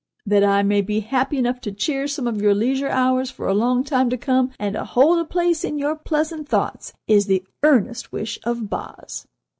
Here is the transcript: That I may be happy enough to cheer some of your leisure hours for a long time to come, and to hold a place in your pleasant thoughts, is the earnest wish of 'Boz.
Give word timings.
That 0.25 0.43
I 0.43 0.63
may 0.63 0.81
be 0.81 1.01
happy 1.01 1.37
enough 1.37 1.61
to 1.61 1.71
cheer 1.71 2.07
some 2.07 2.25
of 2.25 2.41
your 2.41 2.55
leisure 2.55 2.87
hours 2.89 3.29
for 3.29 3.47
a 3.47 3.53
long 3.53 3.83
time 3.83 4.09
to 4.09 4.17
come, 4.17 4.49
and 4.57 4.73
to 4.73 4.83
hold 4.83 5.19
a 5.19 5.25
place 5.25 5.63
in 5.63 5.77
your 5.77 5.95
pleasant 5.95 6.49
thoughts, 6.49 6.91
is 7.05 7.27
the 7.27 7.43
earnest 7.61 8.11
wish 8.11 8.39
of 8.43 8.67
'Boz. 8.67 9.27